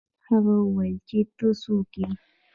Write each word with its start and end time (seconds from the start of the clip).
هغه 0.27 0.53
وویل 0.65 0.97
چې 1.07 1.19
ته 1.37 1.47
څوک 1.61 1.89
یې. 2.01 2.09